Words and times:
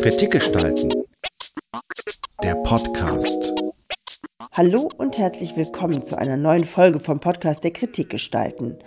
Kritik 0.00 0.30
gestalten. 0.30 0.90
Der 2.42 2.54
Podcast. 2.54 3.52
Hallo 4.52 4.88
und 4.96 5.18
herzlich 5.18 5.54
willkommen 5.56 6.02
zu 6.02 6.16
einer 6.16 6.38
neuen 6.38 6.64
Folge 6.64 7.00
vom 7.00 7.20
Podcast 7.20 7.64
der 7.64 7.72
Kritik 7.72 8.08
gestalten. 8.08 8.78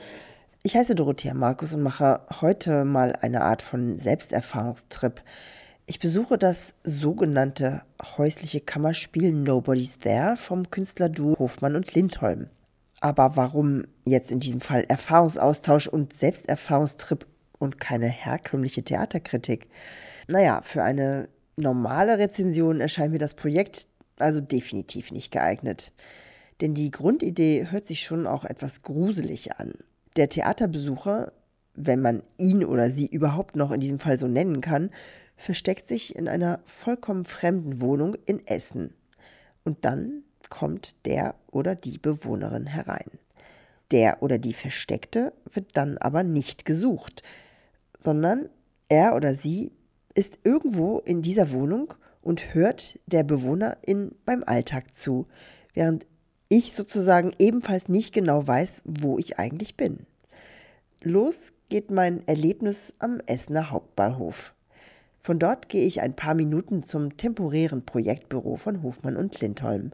Ich 0.63 0.75
heiße 0.75 0.95
Dorothea 0.95 1.35
Markus 1.35 1.73
und 1.73 1.83
mache 1.83 2.21
heute 2.41 2.83
mal 2.83 3.15
eine 3.21 3.41
Art 3.41 3.61
von 3.61 3.99
Selbsterfahrungstrip. 3.99 5.21
Ich 5.85 5.99
besuche 5.99 6.39
das 6.39 6.73
sogenannte 6.83 7.83
häusliche 8.17 8.61
Kammerspiel 8.61 9.31
Nobody's 9.33 9.99
There 9.99 10.35
vom 10.35 10.71
Künstlerduo 10.71 11.37
Hofmann 11.37 11.75
und 11.75 11.93
Lindholm. 11.93 12.49
Aber 13.01 13.35
warum 13.35 13.83
jetzt 14.05 14.31
in 14.31 14.39
diesem 14.39 14.61
Fall 14.61 14.85
Erfahrungsaustausch 14.87 15.87
und 15.87 16.13
Selbsterfahrungstrip 16.13 17.27
und 17.61 17.79
keine 17.79 18.07
herkömmliche 18.07 18.83
Theaterkritik? 18.83 19.67
Naja, 20.27 20.61
für 20.63 20.83
eine 20.83 21.29
normale 21.55 22.17
Rezension 22.17 22.81
erscheint 22.81 23.11
mir 23.11 23.19
das 23.19 23.33
Projekt 23.33 23.87
also 24.17 24.41
definitiv 24.41 25.11
nicht 25.11 25.31
geeignet. 25.31 25.91
Denn 26.61 26.73
die 26.73 26.91
Grundidee 26.91 27.67
hört 27.69 27.85
sich 27.85 28.03
schon 28.03 28.27
auch 28.27 28.45
etwas 28.45 28.83
gruselig 28.83 29.53
an. 29.53 29.73
Der 30.15 30.29
Theaterbesucher, 30.29 31.31
wenn 31.73 32.01
man 32.01 32.23
ihn 32.37 32.63
oder 32.63 32.89
sie 32.89 33.07
überhaupt 33.07 33.55
noch 33.55 33.71
in 33.71 33.79
diesem 33.79 33.99
Fall 33.99 34.17
so 34.17 34.27
nennen 34.27 34.61
kann, 34.61 34.91
versteckt 35.37 35.87
sich 35.87 36.15
in 36.15 36.27
einer 36.27 36.59
vollkommen 36.65 37.25
fremden 37.25 37.81
Wohnung 37.81 38.15
in 38.25 38.45
Essen. 38.45 38.93
Und 39.63 39.85
dann 39.85 40.23
kommt 40.49 41.05
der 41.05 41.35
oder 41.49 41.75
die 41.75 41.97
Bewohnerin 41.97 42.67
herein. 42.67 43.09
Der 43.91 44.21
oder 44.21 44.37
die 44.37 44.53
Versteckte 44.53 45.33
wird 45.51 45.69
dann 45.73 45.97
aber 45.97 46.23
nicht 46.23 46.65
gesucht, 46.65 47.23
sondern 48.01 48.49
er 48.89 49.15
oder 49.15 49.35
sie 49.35 49.71
ist 50.13 50.39
irgendwo 50.43 50.99
in 50.99 51.21
dieser 51.21 51.51
Wohnung 51.51 51.93
und 52.21 52.53
hört 52.53 52.99
der 53.05 53.23
Bewohnerin 53.23 54.15
beim 54.25 54.43
Alltag 54.45 54.95
zu, 54.95 55.27
während 55.73 56.05
ich 56.49 56.73
sozusagen 56.73 57.31
ebenfalls 57.39 57.87
nicht 57.87 58.13
genau 58.13 58.45
weiß, 58.45 58.81
wo 58.83 59.17
ich 59.17 59.39
eigentlich 59.39 59.77
bin. 59.77 60.05
Los 61.01 61.53
geht 61.69 61.89
mein 61.89 62.27
Erlebnis 62.27 62.93
am 62.99 63.21
Essener 63.25 63.71
Hauptbahnhof. 63.71 64.53
Von 65.21 65.39
dort 65.39 65.69
gehe 65.69 65.85
ich 65.85 66.01
ein 66.01 66.15
paar 66.15 66.33
Minuten 66.33 66.83
zum 66.83 67.15
temporären 67.15 67.85
Projektbüro 67.85 68.55
von 68.55 68.83
Hofmann 68.83 69.15
und 69.15 69.39
Lindholm. 69.39 69.91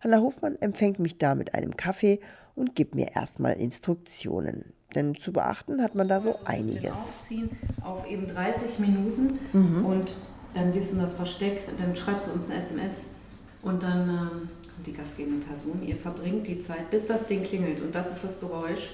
Hanna 0.00 0.20
Hofmann 0.20 0.56
empfängt 0.60 0.98
mich 0.98 1.18
da 1.18 1.34
mit 1.34 1.54
einem 1.54 1.76
Kaffee 1.76 2.20
und 2.54 2.74
gibt 2.74 2.94
mir 2.94 3.14
erstmal 3.14 3.52
Instruktionen. 3.52 4.72
Denn 4.94 5.14
zu 5.14 5.32
beachten 5.32 5.82
hat 5.82 5.94
man 5.94 6.08
da 6.08 6.20
so 6.20 6.38
einiges. 6.44 6.92
Aufziehen 6.92 7.50
auf 7.82 8.06
eben 8.06 8.28
30 8.28 8.78
Minuten 8.78 9.38
mhm. 9.52 9.84
und 9.84 10.14
dann 10.54 10.72
gehst 10.72 10.90
du 10.90 10.96
in 10.96 11.02
das 11.02 11.14
Versteck, 11.14 11.64
dann 11.78 11.96
schreibst 11.96 12.26
du 12.26 12.32
uns 12.32 12.50
eine 12.50 12.58
SMS 12.58 13.30
und 13.62 13.82
dann 13.82 14.08
ähm, 14.08 14.48
kommt 14.74 14.86
die 14.86 14.92
gastgebende 14.92 15.46
Person. 15.46 15.82
Ihr 15.82 15.96
verbringt 15.96 16.46
die 16.46 16.60
Zeit, 16.60 16.90
bis 16.90 17.06
das 17.06 17.26
Ding 17.26 17.42
klingelt 17.42 17.80
und 17.80 17.94
das 17.94 18.12
ist 18.12 18.24
das 18.24 18.40
Geräusch. 18.40 18.90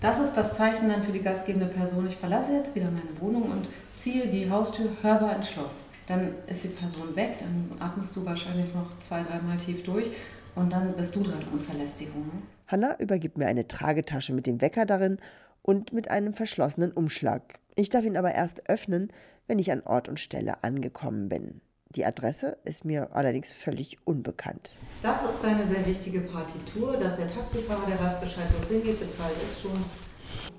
Das 0.00 0.20
ist 0.20 0.34
das 0.34 0.54
Zeichen 0.54 0.88
dann 0.88 1.02
für 1.02 1.12
die 1.12 1.22
gastgebende 1.22 1.66
Person. 1.66 2.06
Ich 2.06 2.16
verlasse 2.16 2.52
jetzt 2.52 2.74
wieder 2.74 2.90
meine 2.90 3.20
Wohnung 3.20 3.50
und 3.50 3.68
ziehe 3.96 4.28
die 4.28 4.48
Haustür 4.50 4.88
hörbar 5.02 5.36
ins 5.36 5.48
Schloss. 5.48 5.84
Dann 6.06 6.34
ist 6.46 6.62
die 6.62 6.68
Person 6.68 7.16
weg, 7.16 7.38
dann 7.40 7.68
atmest 7.80 8.14
du 8.14 8.24
wahrscheinlich 8.24 8.72
noch 8.72 8.86
zwei, 9.00 9.24
dreimal 9.24 9.56
tief 9.56 9.82
durch 9.84 10.10
und 10.54 10.72
dann 10.72 10.92
bist 10.92 11.16
du 11.16 11.22
dran 11.24 11.42
und 11.50 11.62
verlässt 11.62 11.98
die 11.98 12.12
Wohnung. 12.12 12.42
Hanna 12.66 12.98
übergibt 12.98 13.38
mir 13.38 13.46
eine 13.46 13.68
Tragetasche 13.68 14.32
mit 14.32 14.46
dem 14.46 14.60
Wecker 14.60 14.86
darin 14.86 15.18
und 15.62 15.92
mit 15.92 16.10
einem 16.10 16.34
verschlossenen 16.34 16.92
Umschlag. 16.92 17.60
Ich 17.76 17.90
darf 17.90 18.04
ihn 18.04 18.16
aber 18.16 18.34
erst 18.34 18.68
öffnen, 18.68 19.12
wenn 19.46 19.58
ich 19.60 19.70
an 19.70 19.82
Ort 19.82 20.08
und 20.08 20.18
Stelle 20.18 20.64
angekommen 20.64 21.28
bin. 21.28 21.60
Die 21.90 22.04
Adresse 22.04 22.58
ist 22.64 22.84
mir 22.84 23.14
allerdings 23.14 23.52
völlig 23.52 23.98
unbekannt. 24.04 24.72
Das 25.00 25.18
ist 25.22 25.44
eine 25.44 25.64
sehr 25.66 25.86
wichtige 25.86 26.20
Partitur, 26.20 26.96
dass 26.96 27.16
der 27.16 27.28
Taxifahrer, 27.28 27.86
der 27.86 28.00
weiß 28.00 28.20
Bescheid, 28.20 28.48
wo 28.50 28.62
es 28.62 28.68
hingeht, 28.68 28.98
bezahlt 28.98 29.36
ist 29.48 29.62
schon. 29.62 29.84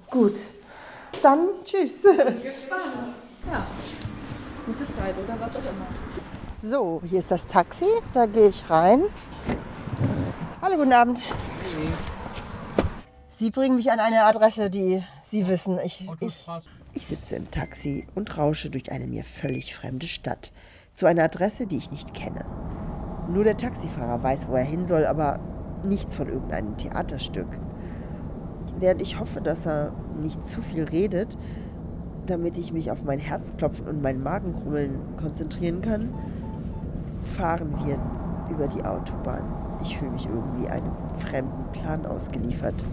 Gut, 0.09 0.35
dann 1.21 1.49
tschüss. 1.65 2.01
Bin 2.01 2.15
gespannt. 2.41 3.15
Ja, 3.51 3.67
gute 4.65 4.85
Zeit 4.95 5.15
oder 5.17 5.39
was 5.39 5.55
auch 5.55 5.59
immer. 5.59 5.87
So, 6.61 7.01
hier 7.05 7.19
ist 7.19 7.31
das 7.31 7.47
Taxi, 7.47 7.87
da 8.13 8.25
gehe 8.25 8.47
ich 8.47 8.69
rein. 8.69 9.03
Hallo, 10.61 10.77
guten 10.77 10.93
Abend. 10.93 11.29
Sie 13.37 13.51
bringen 13.51 13.75
mich 13.75 13.91
an 13.91 13.99
eine 13.99 14.23
Adresse, 14.23 14.69
die 14.69 15.03
Sie 15.23 15.47
wissen. 15.47 15.79
Ich, 15.83 16.09
ich, 16.19 16.47
ich 16.93 17.05
sitze 17.05 17.35
im 17.35 17.51
Taxi 17.51 18.07
und 18.15 18.37
rausche 18.37 18.69
durch 18.69 18.91
eine 18.91 19.07
mir 19.07 19.23
völlig 19.23 19.75
fremde 19.75 20.07
Stadt. 20.07 20.51
Zu 20.91 21.05
einer 21.05 21.23
Adresse, 21.23 21.67
die 21.67 21.77
ich 21.77 21.91
nicht 21.91 22.13
kenne. 22.13 22.45
Nur 23.29 23.43
der 23.43 23.57
Taxifahrer 23.57 24.23
weiß, 24.23 24.47
wo 24.47 24.55
er 24.55 24.63
hin 24.63 24.85
soll, 24.85 25.05
aber 25.05 25.39
nichts 25.83 26.15
von 26.15 26.27
irgendeinem 26.27 26.77
Theaterstück. 26.77 27.59
Während 28.79 29.01
ich 29.01 29.19
hoffe, 29.19 29.41
dass 29.41 29.65
er 29.65 29.93
nicht 30.19 30.43
zu 30.45 30.61
viel 30.61 30.83
redet, 30.83 31.37
damit 32.25 32.57
ich 32.57 32.73
mich 32.73 32.89
auf 32.89 33.03
mein 33.03 33.19
Herzklopfen 33.19 33.87
und 33.87 34.01
mein 34.01 34.21
Magenkrummeln 34.21 35.15
konzentrieren 35.17 35.81
kann, 35.81 36.13
fahren 37.21 37.75
wir 37.85 37.99
über 38.49 38.67
die 38.67 38.83
Autobahn. 38.83 39.66
Ich 39.83 39.97
fühle 39.97 40.11
mich 40.11 40.25
irgendwie 40.25 40.67
einem 40.67 40.91
fremden 41.17 41.71
Plan 41.71 42.05
ausgeliefert. 42.05 42.85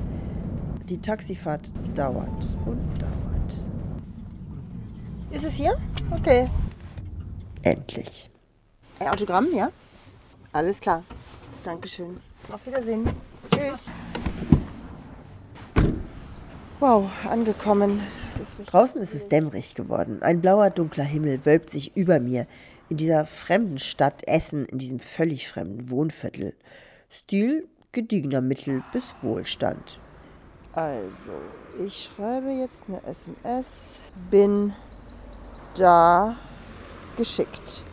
Die 0.88 1.00
Taxifahrt 1.00 1.70
dauert 1.94 2.28
und 2.66 2.80
dauert. 3.00 3.14
Ist 5.30 5.44
es 5.44 5.54
hier? 5.54 5.76
Okay. 6.10 6.48
Endlich. 7.62 8.30
Ein 8.98 9.08
Autogramm, 9.08 9.48
ja? 9.54 9.70
Alles 10.52 10.80
klar. 10.80 11.02
Dankeschön. 11.64 12.20
Auf 12.52 12.64
Wiedersehen. 12.66 13.04
Tschüss. 13.50 13.80
Wow, 16.80 17.08
angekommen. 17.28 18.02
Ist 18.28 18.58
Draußen 18.66 19.00
ist 19.00 19.14
es 19.14 19.28
dämmerig 19.28 19.74
geworden. 19.74 20.22
Ein 20.22 20.40
blauer, 20.40 20.70
dunkler 20.70 21.04
Himmel 21.04 21.46
wölbt 21.46 21.70
sich 21.70 21.96
über 21.96 22.20
mir 22.20 22.46
in 22.88 22.96
dieser 22.96 23.26
fremden 23.26 23.78
Stadt 23.78 24.26
Essen, 24.26 24.64
in 24.66 24.78
diesem 24.78 25.00
völlig 25.00 25.48
fremden 25.48 25.90
Wohnviertel. 25.90 26.54
Stil 27.10 27.68
gediegener 27.92 28.40
Mittel 28.40 28.82
bis 28.92 29.14
Wohlstand. 29.22 30.00
Also, 30.72 31.32
ich 31.84 32.10
schreibe 32.16 32.50
jetzt 32.50 32.84
eine 32.88 33.02
SMS, 33.04 33.96
bin 34.30 34.72
da 35.76 36.36
geschickt. 37.16 37.84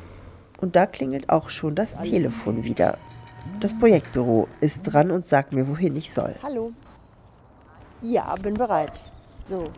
Und 0.59 0.75
da 0.75 0.87
klingelt 0.87 1.29
auch 1.29 1.49
schon 1.49 1.75
das 1.75 1.99
Telefon 2.01 2.63
wieder. 2.63 2.97
Das 3.59 3.77
Projektbüro 3.77 4.47
ist 4.59 4.83
dran 4.83 5.11
und 5.11 5.25
sagt 5.25 5.53
mir, 5.53 5.67
wohin 5.67 5.95
ich 5.95 6.11
soll. 6.11 6.35
Hallo. 6.43 6.71
Ja, 8.01 8.35
bin 8.35 8.55
bereit. 8.55 9.11
So, 9.47 9.69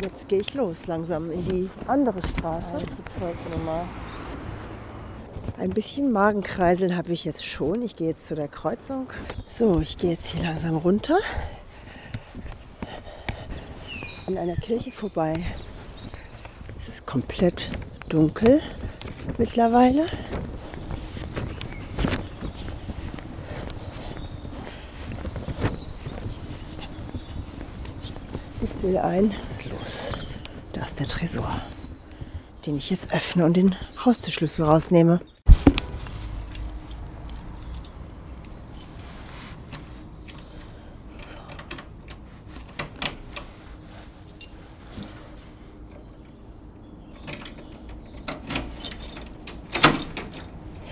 jetzt 0.00 0.28
gehe 0.28 0.40
ich 0.40 0.54
los 0.54 0.86
langsam 0.86 1.30
in 1.30 1.44
die 1.44 1.70
andere 1.88 2.20
Straße. 2.26 2.74
Also, 2.74 2.86
ein 5.58 5.70
bisschen 5.70 6.12
Magenkreisel 6.12 6.96
habe 6.96 7.12
ich 7.12 7.24
jetzt 7.24 7.44
schon. 7.44 7.82
Ich 7.82 7.96
gehe 7.96 8.08
jetzt 8.08 8.26
zu 8.26 8.34
der 8.34 8.48
Kreuzung. 8.48 9.08
So, 9.48 9.80
ich 9.80 9.96
gehe 9.96 10.12
jetzt 10.12 10.26
hier 10.26 10.42
langsam 10.42 10.76
runter. 10.76 11.18
An 14.26 14.36
einer 14.36 14.56
Kirche 14.56 14.92
vorbei. 14.92 15.44
Es 16.78 16.88
ist 16.88 17.06
komplett 17.06 17.70
dunkel 18.08 18.60
mittlerweile. 19.38 20.06
Ich 28.62 28.70
sehe 28.82 29.02
ein, 29.02 29.34
was 29.48 29.58
ist 29.58 29.70
los? 29.70 30.12
Da 30.72 30.84
ist 30.84 31.00
der 31.00 31.06
Tresor, 31.06 31.62
den 32.66 32.76
ich 32.76 32.90
jetzt 32.90 33.12
öffne 33.14 33.44
und 33.44 33.56
den 33.56 33.74
Haustürschlüssel 34.04 34.64
rausnehme. 34.64 35.20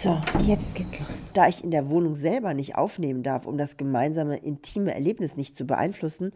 So, 0.04 0.20
jetzt 0.46 0.74
geht's 0.74 1.00
los. 1.00 1.30
Da 1.32 1.48
ich 1.48 1.64
in 1.64 1.70
der 1.70 1.88
Wohnung 1.88 2.14
selber 2.14 2.52
nicht 2.52 2.76
aufnehmen 2.76 3.22
darf, 3.22 3.46
um 3.46 3.56
das 3.56 3.78
gemeinsame 3.78 4.36
intime 4.36 4.92
Erlebnis 4.92 5.34
nicht 5.34 5.56
zu 5.56 5.66
beeinflussen, 5.66 6.34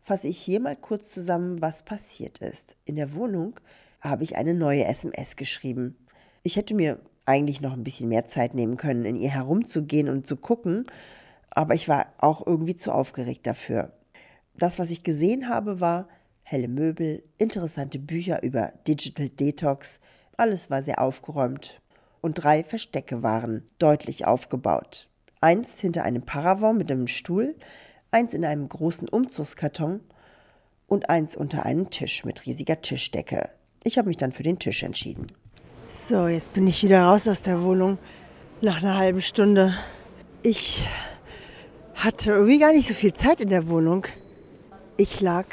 fasse 0.00 0.26
ich 0.26 0.38
hier 0.38 0.58
mal 0.58 0.74
kurz 0.74 1.10
zusammen, 1.10 1.60
was 1.60 1.82
passiert 1.82 2.38
ist. 2.38 2.78
In 2.86 2.96
der 2.96 3.12
Wohnung 3.12 3.60
habe 4.00 4.24
ich 4.24 4.36
eine 4.36 4.54
neue 4.54 4.86
SMS 4.86 5.36
geschrieben. 5.36 5.98
Ich 6.44 6.56
hätte 6.56 6.74
mir 6.74 6.98
eigentlich 7.26 7.60
noch 7.60 7.74
ein 7.74 7.84
bisschen 7.84 8.08
mehr 8.08 8.24
Zeit 8.24 8.54
nehmen 8.54 8.78
können, 8.78 9.04
in 9.04 9.16
ihr 9.16 9.28
herumzugehen 9.28 10.08
und 10.08 10.26
zu 10.26 10.38
gucken, 10.38 10.84
aber 11.50 11.74
ich 11.74 11.88
war 11.88 12.06
auch 12.16 12.46
irgendwie 12.46 12.76
zu 12.76 12.90
aufgeregt 12.90 13.46
dafür. 13.46 13.92
Das, 14.56 14.78
was 14.78 14.88
ich 14.88 15.02
gesehen 15.02 15.50
habe, 15.50 15.78
war 15.78 16.08
helle 16.42 16.68
Möbel, 16.68 17.22
interessante 17.36 17.98
Bücher 17.98 18.42
über 18.42 18.72
Digital 18.88 19.28
Detox, 19.28 20.00
alles 20.38 20.70
war 20.70 20.82
sehr 20.82 21.02
aufgeräumt. 21.02 21.82
Und 22.20 22.34
drei 22.34 22.64
Verstecke 22.64 23.22
waren 23.22 23.62
deutlich 23.78 24.26
aufgebaut. 24.26 25.08
Eins 25.40 25.80
hinter 25.80 26.04
einem 26.04 26.22
Paravent 26.22 26.76
mit 26.76 26.90
einem 26.90 27.06
Stuhl, 27.06 27.54
eins 28.10 28.34
in 28.34 28.44
einem 28.44 28.68
großen 28.68 29.08
Umzugskarton 29.08 30.00
und 30.86 31.08
eins 31.08 31.34
unter 31.34 31.64
einem 31.64 31.88
Tisch 31.90 32.24
mit 32.24 32.44
riesiger 32.44 32.82
Tischdecke. 32.82 33.48
Ich 33.84 33.96
habe 33.96 34.08
mich 34.08 34.18
dann 34.18 34.32
für 34.32 34.42
den 34.42 34.58
Tisch 34.58 34.82
entschieden. 34.82 35.28
So, 35.88 36.28
jetzt 36.28 36.52
bin 36.52 36.66
ich 36.66 36.82
wieder 36.82 37.04
raus 37.04 37.26
aus 37.26 37.42
der 37.42 37.62
Wohnung 37.62 37.98
nach 38.60 38.82
einer 38.82 38.98
halben 38.98 39.22
Stunde. 39.22 39.74
Ich 40.42 40.84
hatte 41.94 42.32
irgendwie 42.32 42.58
gar 42.58 42.72
nicht 42.72 42.88
so 42.88 42.94
viel 42.94 43.12
Zeit 43.12 43.40
in 43.40 43.48
der 43.48 43.68
Wohnung. 43.68 44.06
Ich 44.96 45.20
lag 45.20 45.46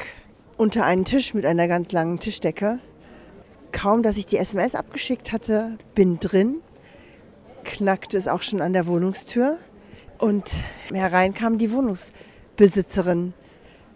unter 0.56 0.84
einem 0.84 1.04
Tisch 1.04 1.32
mit 1.32 1.46
einer 1.46 1.68
ganz 1.68 1.92
langen 1.92 2.18
Tischdecke. 2.18 2.80
Kaum, 3.72 4.02
dass 4.02 4.16
ich 4.16 4.26
die 4.26 4.38
SMS 4.38 4.74
abgeschickt 4.74 5.32
hatte, 5.32 5.78
bin 5.94 6.18
drin, 6.18 6.62
knackte 7.64 8.16
es 8.16 8.28
auch 8.28 8.42
schon 8.42 8.60
an 8.60 8.72
der 8.72 8.86
Wohnungstür 8.86 9.58
und 10.18 10.50
herein 10.92 11.34
kam 11.34 11.58
die 11.58 11.70
Wohnungsbesitzerin, 11.70 13.34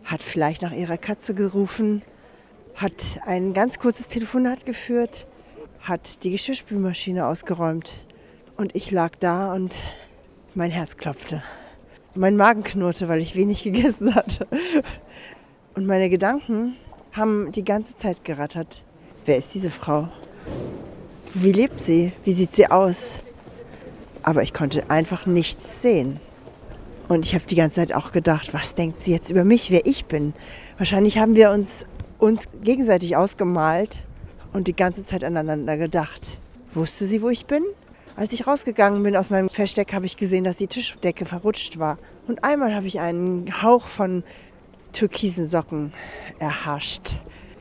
hat 0.05 0.23
vielleicht 0.23 0.63
nach 0.63 0.73
ihrer 0.73 0.99
Katze 0.99 1.35
gerufen, 1.35 2.03
hat 2.75 3.21
ein 3.25 3.55
ganz 3.55 3.79
kurzes 3.79 4.09
Telefonat 4.09 4.67
geführt, 4.67 5.27
hat 5.81 6.23
die 6.23 6.31
Geschirrspülmaschine 6.31 7.27
ausgeräumt 7.27 8.01
und 8.57 8.75
ich 8.77 8.91
lag 8.91 9.13
da 9.21 9.55
und 9.55 9.83
mein 10.55 10.71
Herz 10.71 10.97
klopfte. 10.97 11.43
Mein 12.15 12.37
Magen 12.37 12.63
knurrte, 12.63 13.09
weil 13.09 13.21
ich 13.21 13.35
wenig 13.35 13.63
gegessen 13.65 14.15
hatte. 14.15 14.47
Und 15.75 15.87
meine 15.87 16.11
Gedanken 16.11 16.77
haben 17.13 17.53
die 17.53 17.65
ganze 17.65 17.97
Zeit 17.97 18.25
gerattert. 18.25 18.85
Wer 19.25 19.39
ist 19.39 19.55
diese 19.55 19.71
Frau? 19.71 20.09
Wie 21.35 21.53
lebt 21.53 21.81
sie? 21.81 22.13
Wie 22.25 22.33
sieht 22.33 22.57
sie 22.57 22.69
aus? 22.69 23.19
Aber 24.23 24.43
ich 24.43 24.53
konnte 24.53 24.91
einfach 24.91 25.27
nichts 25.27 25.81
sehen. 25.81 26.19
Und 27.09 27.25
ich 27.25 27.35
habe 27.35 27.45
die 27.47 27.55
ganze 27.55 27.77
Zeit 27.77 27.95
auch 27.95 28.11
gedacht, 28.11 28.53
was 28.53 28.75
denkt 28.75 29.03
sie 29.03 29.13
jetzt 29.13 29.31
über 29.31 29.45
mich, 29.45 29.71
wer 29.71 29.87
ich 29.87 30.07
bin? 30.07 30.35
Wahrscheinlich 30.77 31.19
haben 31.19 31.37
wir 31.37 31.51
uns, 31.51 31.87
uns 32.19 32.49
gegenseitig 32.65 33.17
ausgemalt 33.17 33.99
und 34.53 34.67
die 34.67 34.75
ganze 34.75 35.07
Zeit 35.07 35.23
aneinander 35.23 35.77
gedacht. 35.77 36.39
Wusste 36.73 37.07
sie, 37.07 37.23
wo 37.23 37.29
ich 37.29 37.47
bin? 37.47 37.63
Als 38.17 38.33
ich 38.33 38.47
rausgegangen 38.47 39.03
bin 39.03 39.17
aus 39.17 39.31
meinem 39.31 39.49
Versteck, 39.49 39.95
habe 39.95 40.07
ich 40.07 40.17
gesehen, 40.17 40.45
dass 40.45 40.57
die 40.57 40.67
Tischdecke 40.67 41.27
verrutscht 41.27 41.79
war. 41.79 41.99
Und 42.27 42.43
einmal 42.43 42.75
habe 42.75 42.87
ich 42.87 42.99
einen 42.99 43.63
Hauch 43.63 43.87
von 43.87 44.25
türkisen 44.93 45.47
Socken 45.47 45.93
erhascht. 46.39 47.17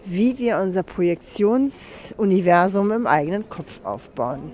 Wie 0.05 0.37
wir 0.39 0.57
unser 0.57 0.83
Projektionsuniversum 0.83 2.91
im 2.91 3.05
eigenen 3.05 3.47
Kopf 3.49 3.83
aufbauen. 3.83 4.53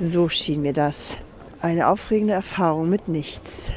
So 0.00 0.30
schien 0.30 0.62
mir 0.62 0.72
das. 0.72 1.18
Eine 1.60 1.88
aufregende 1.88 2.32
Erfahrung 2.32 2.88
mit 2.88 3.08
nichts. 3.08 3.70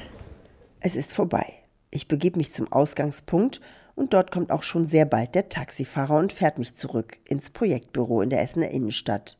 Es 0.80 0.96
ist 0.96 1.12
vorbei. 1.12 1.52
Ich 1.90 2.08
begebe 2.08 2.38
mich 2.38 2.54
zum 2.54 2.72
Ausgangspunkt 2.72 3.60
und 3.96 4.14
dort 4.14 4.32
kommt 4.32 4.52
auch 4.52 4.64
schon 4.64 4.88
sehr 4.88 5.04
bald 5.06 5.36
der 5.36 5.50
Taxifahrer 5.50 6.18
und 6.18 6.32
fährt 6.32 6.58
mich 6.58 6.76
zurück 6.76 7.18
ins 7.28 7.50
Projektbüro 7.50 8.22
in 8.22 8.30
der 8.30 8.42
Essener 8.42 8.72
Innenstadt. 8.72 9.38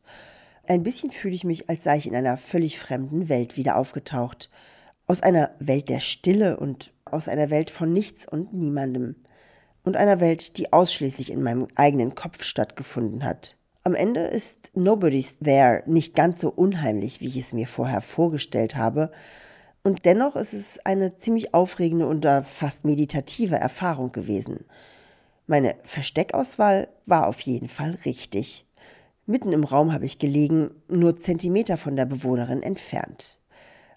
Ein 0.68 0.82
bisschen 0.82 1.10
fühle 1.10 1.34
ich 1.34 1.44
mich, 1.44 1.70
als 1.70 1.84
sei 1.84 1.96
ich 1.96 2.06
in 2.06 2.14
einer 2.14 2.36
völlig 2.36 2.78
fremden 2.78 3.30
Welt 3.30 3.56
wieder 3.56 3.76
aufgetaucht. 3.76 4.50
Aus 5.06 5.22
einer 5.22 5.52
Welt 5.58 5.88
der 5.88 6.00
Stille 6.00 6.58
und 6.58 6.92
aus 7.06 7.28
einer 7.28 7.48
Welt 7.48 7.70
von 7.70 7.90
nichts 7.92 8.28
und 8.28 8.52
niemandem. 8.52 9.16
Und 9.84 9.96
einer 9.96 10.20
Welt, 10.20 10.58
die 10.58 10.72
ausschließlich 10.72 11.30
in 11.30 11.42
meinem 11.42 11.68
eigenen 11.74 12.14
Kopf 12.14 12.44
stattgefunden 12.44 13.24
hat. 13.24 13.56
Am 13.84 13.94
Ende 13.96 14.20
ist 14.20 14.70
Nobody's 14.74 15.38
There 15.38 15.82
nicht 15.86 16.14
ganz 16.14 16.40
so 16.40 16.50
unheimlich, 16.50 17.20
wie 17.20 17.26
ich 17.26 17.38
es 17.38 17.52
mir 17.52 17.66
vorher 17.66 18.00
vorgestellt 18.00 18.76
habe. 18.76 19.10
Und 19.82 20.04
dennoch 20.04 20.36
ist 20.36 20.52
es 20.52 20.78
eine 20.86 21.16
ziemlich 21.16 21.52
aufregende 21.52 22.06
und 22.06 22.24
fast 22.44 22.84
meditative 22.84 23.56
Erfahrung 23.56 24.12
gewesen. 24.12 24.64
Meine 25.48 25.74
Versteckauswahl 25.82 26.88
war 27.04 27.26
auf 27.26 27.40
jeden 27.40 27.68
Fall 27.68 27.96
richtig. 28.04 28.64
Mitten 29.26 29.52
im 29.52 29.64
Raum 29.64 29.92
habe 29.92 30.04
ich 30.04 30.20
gelegen, 30.20 30.70
nur 30.88 31.18
Zentimeter 31.18 31.76
von 31.76 31.96
der 31.96 32.06
Bewohnerin 32.06 32.62
entfernt. 32.62 33.38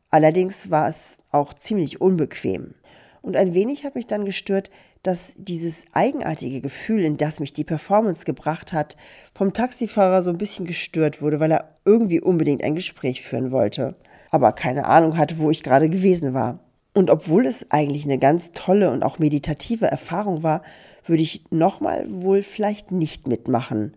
Allerdings 0.09 0.71
war 0.71 0.89
es 0.89 1.17
auch 1.31 1.53
ziemlich 1.53 2.01
unbequem. 2.01 2.73
Und 3.21 3.35
ein 3.35 3.53
wenig 3.53 3.85
hat 3.85 3.95
mich 3.95 4.07
dann 4.07 4.25
gestört, 4.25 4.69
dass 5.05 5.35
dieses 5.37 5.85
eigenartige 5.93 6.61
Gefühl, 6.61 7.05
in 7.05 7.17
das 7.17 7.39
mich 7.39 7.53
die 7.53 7.63
Performance 7.63 8.25
gebracht 8.25 8.73
hat, 8.73 8.97
vom 9.35 9.53
Taxifahrer 9.53 10.23
so 10.23 10.31
ein 10.31 10.39
bisschen 10.39 10.65
gestört 10.65 11.21
wurde, 11.21 11.39
weil 11.39 11.51
er 11.51 11.77
irgendwie 11.85 12.19
unbedingt 12.19 12.63
ein 12.63 12.73
Gespräch 12.73 13.21
führen 13.21 13.51
wollte, 13.51 13.95
aber 14.31 14.51
keine 14.51 14.85
Ahnung 14.87 15.15
hatte, 15.15 15.37
wo 15.37 15.51
ich 15.51 15.61
gerade 15.61 15.89
gewesen 15.89 16.33
war. 16.33 16.57
Und 16.95 17.11
obwohl 17.11 17.45
es 17.45 17.69
eigentlich 17.69 18.05
eine 18.05 18.17
ganz 18.17 18.51
tolle 18.53 18.89
und 18.89 19.03
auch 19.03 19.19
meditative 19.19 19.85
Erfahrung 19.85 20.41
war, 20.41 20.63
würde 21.03 21.21
ich 21.21 21.43
nochmal 21.51 22.07
wohl 22.09 22.41
vielleicht 22.41 22.91
nicht 22.91 23.27
mitmachen. 23.27 23.93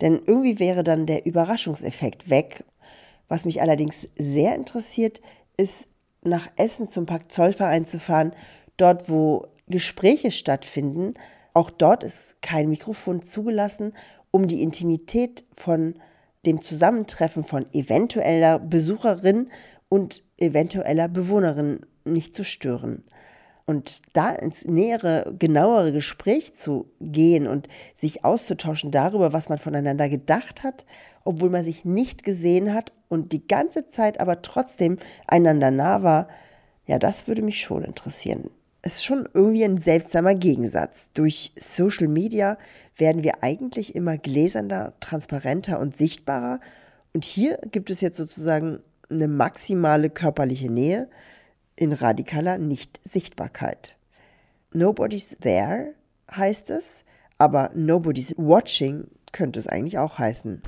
Denn 0.00 0.22
irgendwie 0.24 0.60
wäre 0.60 0.84
dann 0.84 1.06
der 1.06 1.26
Überraschungseffekt 1.26 2.30
weg. 2.30 2.62
Was 3.26 3.44
mich 3.44 3.60
allerdings 3.60 4.06
sehr 4.16 4.54
interessiert, 4.54 5.20
ist 5.56 5.88
nach 6.22 6.46
Essen 6.54 6.86
zum 6.86 7.06
Park 7.06 7.32
Zollverein 7.32 7.86
zu 7.86 7.98
fahren, 7.98 8.34
dort 8.76 9.08
wo 9.08 9.48
Gespräche 9.68 10.30
stattfinden. 10.30 11.14
Auch 11.52 11.70
dort 11.70 12.04
ist 12.04 12.40
kein 12.42 12.68
Mikrofon 12.68 13.22
zugelassen, 13.22 13.92
um 14.30 14.48
die 14.48 14.62
Intimität 14.62 15.44
von 15.52 15.94
dem 16.44 16.60
Zusammentreffen 16.60 17.44
von 17.44 17.66
eventueller 17.72 18.58
Besucherin 18.58 19.50
und 19.88 20.22
eventueller 20.38 21.08
Bewohnerin 21.08 21.86
nicht 22.04 22.34
zu 22.34 22.44
stören. 22.44 23.04
Und 23.66 24.02
da 24.12 24.30
ins 24.30 24.66
nähere, 24.66 25.34
genauere 25.38 25.92
Gespräch 25.92 26.54
zu 26.54 26.90
gehen 27.00 27.46
und 27.46 27.68
sich 27.94 28.22
auszutauschen 28.22 28.90
darüber, 28.90 29.32
was 29.32 29.48
man 29.48 29.56
voneinander 29.56 30.10
gedacht 30.10 30.62
hat, 30.62 30.84
obwohl 31.24 31.48
man 31.48 31.64
sich 31.64 31.86
nicht 31.86 32.24
gesehen 32.24 32.74
hat 32.74 32.92
und 33.08 33.32
die 33.32 33.48
ganze 33.48 33.88
Zeit 33.88 34.20
aber 34.20 34.42
trotzdem 34.42 34.98
einander 35.26 35.70
nah 35.70 36.02
war, 36.02 36.28
ja, 36.86 36.98
das 36.98 37.26
würde 37.26 37.40
mich 37.40 37.60
schon 37.60 37.82
interessieren. 37.84 38.50
Es 38.86 38.96
ist 38.96 39.04
schon 39.06 39.26
irgendwie 39.32 39.64
ein 39.64 39.78
seltsamer 39.78 40.34
Gegensatz. 40.34 41.08
Durch 41.14 41.52
Social 41.58 42.06
Media 42.06 42.58
werden 42.98 43.24
wir 43.24 43.42
eigentlich 43.42 43.94
immer 43.94 44.18
gläserner, 44.18 44.92
transparenter 45.00 45.80
und 45.80 45.96
sichtbarer. 45.96 46.60
Und 47.14 47.24
hier 47.24 47.58
gibt 47.70 47.88
es 47.88 48.02
jetzt 48.02 48.18
sozusagen 48.18 48.80
eine 49.08 49.26
maximale 49.26 50.10
körperliche 50.10 50.70
Nähe, 50.70 51.08
in 51.76 51.94
radikaler 51.94 52.58
Nichtsichtbarkeit. 52.58 53.96
Nobody's 54.74 55.38
there 55.40 55.94
heißt 56.30 56.68
es, 56.68 57.04
aber 57.38 57.70
nobody's 57.74 58.34
watching 58.36 59.06
könnte 59.32 59.60
es 59.60 59.66
eigentlich 59.66 59.96
auch 59.96 60.18
heißen. 60.18 60.62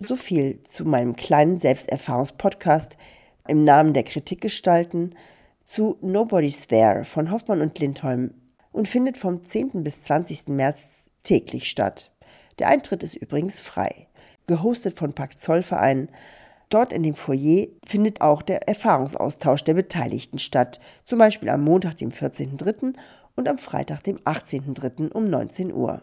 So 0.00 0.16
viel 0.16 0.64
zu 0.64 0.84
meinem 0.84 1.14
kleinen 1.14 1.60
Selbsterfahrungspodcast 1.60 2.96
im 3.48 3.64
Namen 3.64 3.94
der 3.94 4.04
Kritik 4.04 4.40
gestalten 4.40 5.14
zu 5.64 5.96
Nobody's 6.00 6.66
There 6.66 7.04
von 7.04 7.30
Hoffmann 7.30 7.60
und 7.60 7.78
Lindholm 7.78 8.34
und 8.72 8.88
findet 8.88 9.18
vom 9.18 9.44
10. 9.44 9.82
bis 9.82 10.02
20. 10.02 10.48
März 10.48 11.10
täglich 11.22 11.68
statt. 11.68 12.10
Der 12.58 12.68
Eintritt 12.68 13.02
ist 13.02 13.14
übrigens 13.14 13.60
frei. 13.60 14.06
Gehostet 14.46 14.98
von 14.98 15.12
Pakt 15.12 15.40
Zollverein 15.40 16.08
Dort 16.70 16.92
in 16.92 17.02
dem 17.02 17.16
Foyer 17.16 17.66
findet 17.84 18.20
auch 18.20 18.42
der 18.42 18.68
Erfahrungsaustausch 18.68 19.64
der 19.64 19.74
Beteiligten 19.74 20.38
statt, 20.38 20.80
zum 21.02 21.18
Beispiel 21.18 21.48
am 21.48 21.64
Montag, 21.64 21.96
dem 21.96 22.10
14.03. 22.10 22.94
und 23.34 23.48
am 23.48 23.58
Freitag, 23.58 24.04
dem 24.04 24.18
18.03. 24.18 25.10
um 25.10 25.24
19 25.24 25.74
Uhr. 25.74 26.02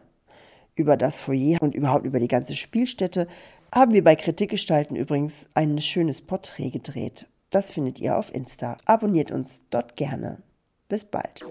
Über 0.76 0.98
das 0.98 1.22
Foyer 1.22 1.62
und 1.62 1.74
überhaupt 1.74 2.06
über 2.06 2.20
die 2.20 2.28
ganze 2.28 2.54
Spielstätte 2.54 3.28
haben 3.74 3.94
wir 3.94 4.04
bei 4.04 4.16
Kritikgestalten 4.16 4.96
übrigens 4.96 5.48
ein 5.54 5.80
schönes 5.80 6.22
Porträt 6.22 6.70
gedreht. 6.70 7.28
Das 7.50 7.72
findet 7.72 8.00
ihr 8.00 8.18
auf 8.18 8.34
Insta. 8.34 8.78
Abonniert 8.86 9.32
uns 9.32 9.62
dort 9.70 9.96
gerne. 9.96 10.42
Bis 10.90 11.06
bald. 11.06 11.46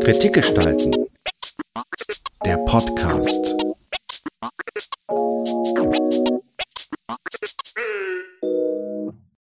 Kritikgestalten. 0.00 1.06
Der 2.44 2.56
Podcast. 2.58 3.61